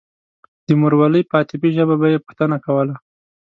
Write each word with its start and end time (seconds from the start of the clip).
د 0.67 0.69
مورولۍ 0.81 1.23
په 1.29 1.33
عاطفي 1.39 1.69
ژبه 1.77 1.95
به 2.01 2.07
يې 2.13 2.19
پوښتنه 2.25 2.57
کوله. 2.65 2.95